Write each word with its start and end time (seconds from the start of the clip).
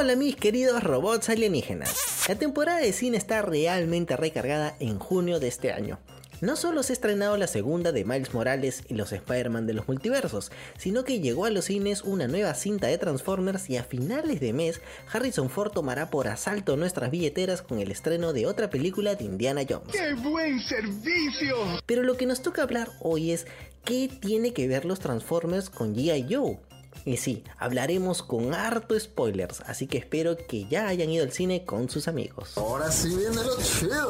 Hola 0.00 0.14
mis 0.14 0.36
queridos 0.36 0.84
robots 0.84 1.28
alienígenas. 1.28 2.28
La 2.28 2.36
temporada 2.36 2.78
de 2.78 2.92
cine 2.92 3.16
está 3.16 3.42
realmente 3.42 4.16
recargada 4.16 4.76
en 4.78 5.00
junio 5.00 5.40
de 5.40 5.48
este 5.48 5.72
año. 5.72 5.98
No 6.40 6.54
solo 6.54 6.84
se 6.84 6.92
ha 6.92 6.94
estrenado 6.94 7.36
la 7.36 7.48
segunda 7.48 7.90
de 7.90 8.04
Miles 8.04 8.32
Morales 8.32 8.84
y 8.88 8.94
los 8.94 9.10
Spider-Man 9.10 9.66
de 9.66 9.74
los 9.74 9.88
multiversos, 9.88 10.52
sino 10.78 11.02
que 11.02 11.18
llegó 11.18 11.46
a 11.46 11.50
los 11.50 11.64
cines 11.64 12.02
una 12.02 12.28
nueva 12.28 12.54
cinta 12.54 12.86
de 12.86 12.96
Transformers 12.96 13.68
y 13.70 13.76
a 13.76 13.82
finales 13.82 14.38
de 14.38 14.52
mes 14.52 14.80
Harrison 15.12 15.50
Ford 15.50 15.72
tomará 15.72 16.10
por 16.10 16.28
asalto 16.28 16.76
nuestras 16.76 17.10
billeteras 17.10 17.62
con 17.62 17.80
el 17.80 17.90
estreno 17.90 18.32
de 18.32 18.46
otra 18.46 18.70
película 18.70 19.16
de 19.16 19.24
Indiana 19.24 19.62
Jones. 19.68 19.90
¡Qué 19.90 20.14
buen 20.14 20.60
servicio! 20.60 21.56
Pero 21.86 22.04
lo 22.04 22.16
que 22.16 22.26
nos 22.26 22.40
toca 22.40 22.62
hablar 22.62 22.88
hoy 23.00 23.32
es 23.32 23.48
qué 23.84 24.08
tiene 24.20 24.52
que 24.52 24.68
ver 24.68 24.84
los 24.84 25.00
Transformers 25.00 25.70
con 25.70 25.96
G.I. 25.96 26.32
Joe. 26.32 26.67
Y 27.04 27.16
sí, 27.16 27.44
hablaremos 27.58 28.22
con 28.22 28.54
harto 28.54 28.98
spoilers, 28.98 29.60
así 29.62 29.86
que 29.86 29.98
espero 29.98 30.36
que 30.36 30.66
ya 30.66 30.88
hayan 30.88 31.10
ido 31.10 31.24
al 31.24 31.32
cine 31.32 31.64
con 31.64 31.88
sus 31.88 32.08
amigos. 32.08 32.56
Ahora 32.56 32.90
sí 32.90 33.08
viene 33.08 33.36
lo 33.36 33.56
chido. 33.58 34.08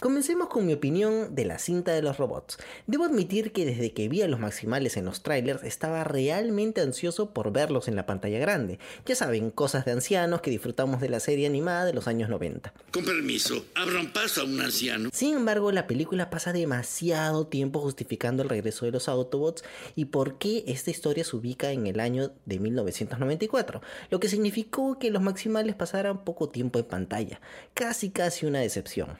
Comencemos 0.00 0.48
con 0.48 0.64
mi 0.64 0.72
opinión 0.72 1.34
de 1.34 1.44
la 1.44 1.58
cinta 1.58 1.92
de 1.92 2.00
los 2.00 2.16
robots. 2.16 2.56
Debo 2.86 3.04
admitir 3.04 3.52
que 3.52 3.66
desde 3.66 3.92
que 3.92 4.08
vi 4.08 4.22
a 4.22 4.28
los 4.28 4.40
maximales 4.40 4.96
en 4.96 5.04
los 5.04 5.22
trailers 5.22 5.62
estaba 5.62 6.04
realmente 6.04 6.80
ansioso 6.80 7.34
por 7.34 7.52
verlos 7.52 7.86
en 7.86 7.96
la 7.96 8.06
pantalla 8.06 8.38
grande. 8.38 8.78
Ya 9.04 9.14
saben, 9.14 9.50
cosas 9.50 9.84
de 9.84 9.92
ancianos 9.92 10.40
que 10.40 10.50
disfrutamos 10.50 11.02
de 11.02 11.10
la 11.10 11.20
serie 11.20 11.46
animada 11.46 11.84
de 11.84 11.92
los 11.92 12.08
años 12.08 12.30
90. 12.30 12.72
Con 12.90 13.04
permiso, 13.04 13.66
abran 13.74 14.10
paso 14.10 14.40
a 14.40 14.44
un 14.44 14.62
anciano. 14.62 15.10
Sin 15.12 15.36
embargo, 15.36 15.70
la 15.70 15.86
película 15.86 16.30
pasa 16.30 16.54
demasiado 16.54 17.46
tiempo 17.46 17.80
justificando 17.80 18.42
el 18.42 18.48
regreso 18.48 18.86
de 18.86 18.92
los 18.92 19.06
Autobots 19.06 19.64
y 19.96 20.06
por 20.06 20.38
qué 20.38 20.64
esta 20.66 20.90
historia 20.90 21.24
se 21.24 21.36
ubica 21.36 21.72
en 21.72 21.86
el 21.86 22.00
año 22.00 22.32
de 22.46 22.58
1994, 22.58 23.82
lo 24.08 24.18
que 24.18 24.30
significó 24.30 24.98
que 24.98 25.10
los 25.10 25.20
maximales 25.20 25.74
pasaran 25.74 26.24
poco 26.24 26.48
tiempo 26.48 26.78
en 26.78 26.86
pantalla, 26.86 27.38
casi 27.74 28.08
casi 28.08 28.46
una 28.46 28.60
decepción. 28.60 29.18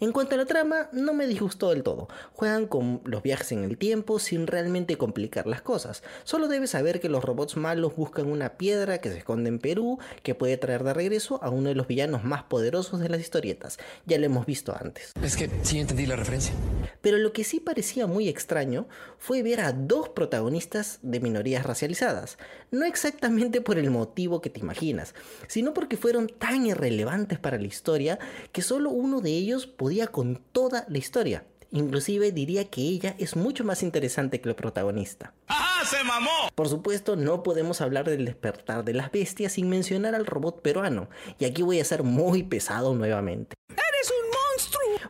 En 0.00 0.12
cuanto 0.12 0.34
a 0.34 0.38
la 0.38 0.46
trama, 0.46 0.88
no 0.92 1.12
me 1.12 1.26
disgustó 1.26 1.70
del 1.70 1.82
todo. 1.82 2.08
Juegan 2.32 2.66
con 2.66 3.00
los 3.04 3.22
viajes 3.22 3.52
en 3.52 3.64
el 3.64 3.76
tiempo 3.78 4.18
sin 4.18 4.46
realmente 4.46 4.96
complicar 4.96 5.46
las 5.46 5.62
cosas. 5.62 6.02
Solo 6.24 6.48
debes 6.48 6.70
saber 6.70 7.00
que 7.00 7.08
los 7.08 7.24
robots 7.24 7.56
malos 7.56 7.96
buscan 7.96 8.26
una 8.26 8.56
piedra 8.56 8.98
que 8.98 9.10
se 9.10 9.18
esconde 9.18 9.48
en 9.48 9.58
Perú 9.58 9.98
que 10.22 10.34
puede 10.34 10.56
traer 10.56 10.84
de 10.84 10.94
regreso 10.94 11.42
a 11.42 11.50
uno 11.50 11.68
de 11.68 11.74
los 11.74 11.86
villanos 11.86 12.24
más 12.24 12.44
poderosos 12.44 13.00
de 13.00 13.08
las 13.08 13.20
historietas. 13.20 13.78
Ya 14.06 14.18
lo 14.18 14.26
hemos 14.26 14.46
visto 14.46 14.76
antes. 14.78 15.12
Es 15.22 15.36
que 15.36 15.50
sí 15.62 15.78
entendí 15.78 16.06
la 16.06 16.16
referencia. 16.16 16.54
Pero 17.00 17.18
lo 17.18 17.32
que 17.32 17.44
sí 17.44 17.60
parecía 17.60 18.06
muy 18.06 18.28
extraño 18.28 18.88
fue 19.18 19.42
ver 19.42 19.60
a 19.60 19.72
dos 19.72 20.08
protagonistas 20.08 20.98
de 21.02 21.20
minorías 21.20 21.64
racializadas. 21.64 22.38
No 22.70 22.84
exactamente 22.84 23.60
por 23.60 23.78
el 23.78 23.90
motivo 23.90 24.40
que 24.40 24.50
te 24.50 24.60
imaginas, 24.60 25.14
sino 25.46 25.74
porque 25.74 25.96
fueron 25.96 26.28
tan 26.28 26.66
irrelevantes 26.66 27.38
para 27.38 27.58
la 27.58 27.66
historia 27.66 28.18
que 28.52 28.62
solo 28.62 28.90
uno 28.90 29.20
de 29.20 29.30
ellos 29.30 29.66
podía 29.66 30.08
con 30.08 30.42
toda 30.52 30.84
la 30.88 30.98
historia. 30.98 31.44
Inclusive 31.70 32.32
diría 32.32 32.64
que 32.64 32.80
ella 32.80 33.14
es 33.18 33.36
mucho 33.36 33.62
más 33.62 33.82
interesante 33.82 34.40
que 34.40 34.48
el 34.48 34.54
protagonista. 34.54 35.34
¡Ajá! 35.48 35.84
¡Se 35.84 36.02
mamó! 36.02 36.48
Por 36.54 36.68
supuesto, 36.68 37.14
no 37.14 37.42
podemos 37.42 37.82
hablar 37.82 38.08
del 38.08 38.24
despertar 38.24 38.84
de 38.84 38.94
las 38.94 39.12
bestias 39.12 39.52
sin 39.52 39.68
mencionar 39.68 40.14
al 40.14 40.24
robot 40.24 40.62
peruano, 40.62 41.10
y 41.38 41.44
aquí 41.44 41.62
voy 41.62 41.80
a 41.80 41.84
ser 41.84 42.02
muy 42.04 42.42
pesado 42.42 42.94
nuevamente. 42.94 43.54
¡Eres 43.68 43.78
un 43.78 43.78
monstruo! 43.78 43.87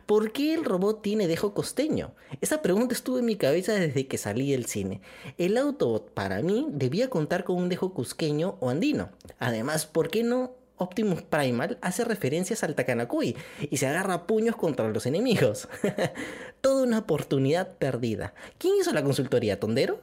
¿Por 0.09 0.31
qué 0.31 0.55
el 0.55 0.65
robot 0.65 1.03
tiene 1.03 1.27
dejo 1.27 1.53
costeño? 1.53 2.15
Esa 2.41 2.63
pregunta 2.63 2.95
estuvo 2.95 3.19
en 3.19 3.25
mi 3.25 3.35
cabeza 3.35 3.73
desde 3.73 4.07
que 4.07 4.17
salí 4.17 4.53
del 4.53 4.65
cine. 4.65 5.01
El 5.37 5.55
Autobot 5.55 6.09
para 6.15 6.41
mí 6.41 6.65
debía 6.71 7.11
contar 7.11 7.43
con 7.43 7.57
un 7.57 7.69
dejo 7.69 7.93
cusqueño 7.93 8.57
o 8.59 8.71
andino. 8.71 9.11
Además, 9.37 9.85
¿por 9.85 10.09
qué 10.09 10.23
no 10.23 10.53
Optimus 10.77 11.21
Primal 11.21 11.77
hace 11.81 12.05
referencias 12.05 12.63
al 12.63 12.73
Takanakui 12.73 13.35
y 13.69 13.77
se 13.77 13.85
agarra 13.85 14.25
puños 14.25 14.55
contra 14.55 14.89
los 14.89 15.05
enemigos. 15.05 15.67
Toda 16.61 16.83
una 16.83 16.99
oportunidad 16.99 17.73
perdida. 17.77 18.33
¿Quién 18.57 18.77
hizo 18.79 18.91
la 18.93 19.03
consultoría, 19.03 19.59
Tondero? 19.59 19.99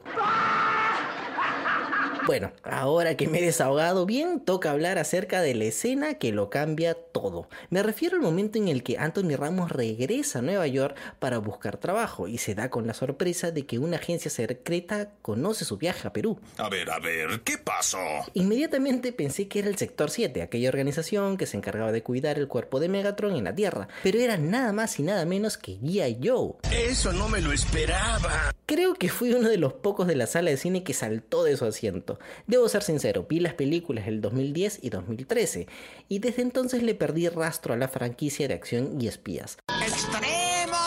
Bueno, 2.27 2.51
ahora 2.63 3.15
que 3.15 3.29
me 3.29 3.39
he 3.39 3.41
desahogado 3.41 4.05
bien, 4.05 4.41
toca 4.41 4.71
hablar 4.71 4.97
acerca 4.97 5.41
de 5.41 5.55
la 5.55 5.63
escena 5.63 6.15
que 6.15 6.33
lo 6.33 6.49
cambia 6.49 6.93
todo. 6.93 7.47
Me 7.69 7.81
refiero 7.81 8.17
al 8.17 8.21
momento 8.21 8.57
en 8.57 8.67
el 8.67 8.83
que 8.83 8.97
Anthony 8.97 9.37
Ramos 9.37 9.71
regresa 9.71 10.39
a 10.39 10.41
Nueva 10.41 10.67
York 10.67 10.97
para 11.19 11.37
buscar 11.37 11.77
trabajo 11.77 12.27
y 12.27 12.37
se 12.37 12.53
da 12.53 12.69
con 12.69 12.85
la 12.85 12.93
sorpresa 12.93 13.51
de 13.51 13.65
que 13.65 13.79
una 13.79 13.95
agencia 13.95 14.29
secreta 14.29 15.09
conoce 15.21 15.63
su 15.63 15.77
viaje 15.77 16.05
a 16.05 16.11
Perú. 16.11 16.37
A 16.57 16.67
ver, 16.67 16.91
a 16.91 16.99
ver, 16.99 17.43
¿qué 17.45 17.57
pasó? 17.59 17.97
Inmediatamente 18.33 19.13
pensé 19.13 19.47
que 19.47 19.59
era 19.59 19.69
el 19.69 19.77
Sector 19.77 20.09
7, 20.09 20.41
aquella 20.41 20.67
organización 20.67 21.37
que 21.37 21.45
se 21.45 21.55
encargaba 21.55 21.93
de 21.93 22.03
cuidar 22.03 22.37
el 22.37 22.49
cuerpo 22.49 22.81
de 22.81 22.89
Megatron 22.89 23.37
en 23.37 23.45
la 23.45 23.55
Tierra, 23.55 23.87
pero 24.03 24.19
era 24.19 24.35
nada 24.35 24.73
más 24.73 24.99
y 24.99 25.03
nada 25.03 25.23
menos 25.23 25.57
que 25.57 25.79
G.I. 25.79 26.19
Joe. 26.21 26.55
Eso 26.73 27.13
no 27.13 27.29
me 27.29 27.39
lo 27.39 27.53
esperaba. 27.53 28.53
Creo 28.65 28.95
que 28.95 29.07
fui 29.07 29.31
uno 29.31 29.47
de 29.47 29.57
los 29.57 29.71
pocos 29.71 30.07
de 30.07 30.15
la 30.17 30.27
sala 30.27 30.49
de 30.49 30.57
cine 30.57 30.83
que 30.83 30.93
saltó 30.93 31.45
de 31.45 31.55
su 31.55 31.63
asiento. 31.63 32.16
Debo 32.45 32.67
ser 32.69 32.83
sincero, 32.83 33.25
vi 33.27 33.39
las 33.39 33.53
películas 33.53 34.05
del 34.05 34.21
2010 34.21 34.79
y 34.81 34.89
2013, 34.89 35.67
y 36.09 36.19
desde 36.19 36.41
entonces 36.41 36.83
le 36.83 36.95
perdí 36.95 37.29
rastro 37.29 37.73
a 37.73 37.77
la 37.77 37.87
franquicia 37.87 38.47
de 38.47 38.53
acción 38.53 39.01
y 39.01 39.07
espías. 39.07 39.57
¡Extremo! 39.81 40.77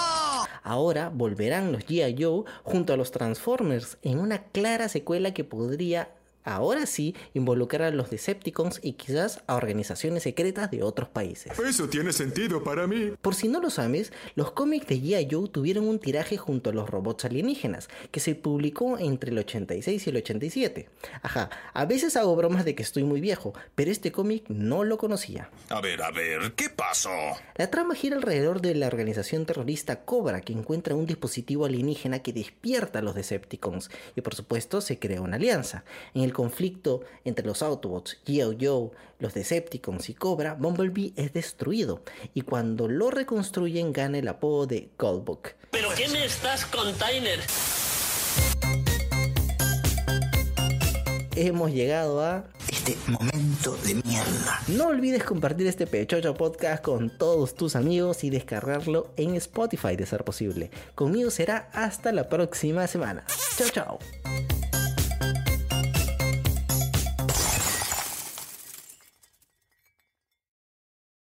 Ahora 0.62 1.10
volverán 1.12 1.72
los 1.72 1.86
G.I. 1.86 2.22
Joe 2.22 2.44
junto 2.62 2.92
a 2.92 2.96
los 2.96 3.10
Transformers 3.10 3.98
en 4.02 4.18
una 4.18 4.44
clara 4.44 4.88
secuela 4.88 5.32
que 5.32 5.44
podría 5.44 6.10
ahora 6.44 6.86
sí 6.86 7.14
involucrar 7.34 7.82
a 7.82 7.90
los 7.90 8.10
Decepticons 8.10 8.80
y 8.82 8.94
quizás 8.94 9.42
a 9.46 9.54
organizaciones 9.54 10.22
secretas 10.22 10.70
de 10.70 10.82
otros 10.82 11.08
países. 11.08 11.58
Eso 11.58 11.88
tiene 11.88 12.12
sentido 12.12 12.62
para 12.62 12.86
mí. 12.86 13.12
Por 13.20 13.34
si 13.34 13.48
no 13.48 13.60
lo 13.60 13.70
sabes, 13.70 14.12
los 14.34 14.52
cómics 14.52 14.86
de 14.88 14.96
G.I. 14.96 15.28
Joe 15.30 15.48
tuvieron 15.48 15.86
un 15.86 15.98
tiraje 15.98 16.36
junto 16.36 16.70
a 16.70 16.72
los 16.72 16.88
robots 16.88 17.24
alienígenas, 17.24 17.88
que 18.10 18.20
se 18.20 18.34
publicó 18.34 18.98
entre 18.98 19.30
el 19.30 19.38
86 19.38 20.06
y 20.06 20.10
el 20.10 20.16
87. 20.16 20.88
Ajá, 21.22 21.50
a 21.72 21.84
veces 21.84 22.16
hago 22.16 22.36
bromas 22.36 22.64
de 22.64 22.74
que 22.74 22.82
estoy 22.82 23.04
muy 23.04 23.20
viejo, 23.20 23.52
pero 23.74 23.90
este 23.90 24.12
cómic 24.12 24.44
no 24.48 24.84
lo 24.84 24.98
conocía. 24.98 25.50
A 25.68 25.80
ver, 25.80 26.02
a 26.02 26.10
ver, 26.10 26.52
¿qué 26.54 26.68
pasó? 26.68 27.10
La 27.56 27.70
trama 27.70 27.94
gira 27.94 28.16
alrededor 28.16 28.60
de 28.60 28.74
la 28.74 28.86
organización 28.86 29.46
terrorista 29.46 30.04
Cobra, 30.04 30.40
que 30.40 30.52
encuentra 30.52 30.94
un 30.94 31.06
dispositivo 31.06 31.66
alienígena 31.66 32.20
que 32.20 32.32
despierta 32.32 33.00
a 33.00 33.02
los 33.02 33.14
Decepticons, 33.14 33.90
y 34.16 34.20
por 34.20 34.34
supuesto 34.34 34.80
se 34.80 34.98
crea 34.98 35.20
una 35.20 35.36
alianza. 35.36 35.84
En 36.14 36.22
el 36.30 36.34
conflicto 36.34 37.02
entre 37.24 37.44
los 37.44 37.60
Autobots, 37.62 38.18
G.I. 38.24 38.56
Joe, 38.64 38.90
los 39.18 39.34
Decepticons 39.34 40.08
y 40.08 40.14
Cobra, 40.14 40.54
Bumblebee 40.54 41.12
es 41.16 41.32
destruido, 41.32 42.02
y 42.34 42.42
cuando 42.42 42.88
lo 42.88 43.10
reconstruyen 43.10 43.92
gana 43.92 44.18
el 44.18 44.28
apodo 44.28 44.66
de 44.66 44.90
Goldbook. 44.96 45.48
¿Pero 45.70 45.88
qué 45.96 46.08
me 46.08 46.24
estás 46.24 46.64
container? 46.66 47.40
Hemos 51.36 51.72
llegado 51.72 52.22
a 52.22 52.44
Este 52.70 52.96
momento 53.06 53.76
de 53.84 53.94
mierda. 53.94 54.60
No 54.68 54.88
olvides 54.88 55.24
compartir 55.24 55.66
este 55.66 55.86
Pechocho 55.86 56.34
Podcast 56.34 56.82
con 56.84 57.10
todos 57.10 57.54
tus 57.54 57.74
amigos 57.76 58.22
y 58.24 58.30
descargarlo 58.30 59.12
en 59.16 59.34
Spotify 59.36 59.96
de 59.96 60.06
ser 60.06 60.24
posible. 60.24 60.70
Conmigo 60.94 61.30
será 61.30 61.68
hasta 61.72 62.12
la 62.12 62.28
próxima 62.28 62.86
semana. 62.86 63.24
Chao, 63.56 63.68
chao. 63.70 63.98